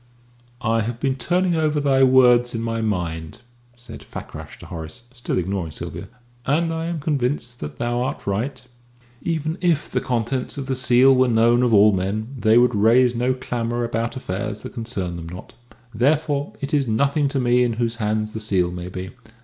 [0.63, 3.41] "I have been turning over thy words in my mind,"
[3.75, 6.07] said Fakrash to Horace, still ignoring Sylvia,
[6.43, 8.63] "and I am convinced that thou art right.
[9.21, 13.13] Even if the contents of the seal were known of all men, they would raise
[13.13, 15.53] no clamour about affairs that concern them not.
[15.93, 19.11] Therefore it is nothing to me in whose hands the seal may be.